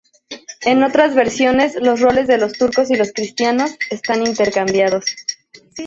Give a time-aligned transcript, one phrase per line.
[0.65, 5.05] En otras versiones los roles de los turcos y los cristianos están intercambiados.